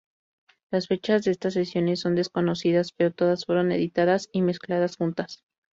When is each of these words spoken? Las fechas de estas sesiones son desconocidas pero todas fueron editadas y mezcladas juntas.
Las 0.71 0.87
fechas 0.87 1.25
de 1.25 1.29
estas 1.29 1.53
sesiones 1.53 1.99
son 1.99 2.15
desconocidas 2.15 2.91
pero 2.91 3.11
todas 3.13 3.45
fueron 3.45 3.71
editadas 3.71 4.29
y 4.33 4.41
mezcladas 4.41 4.97
juntas. 4.97 5.43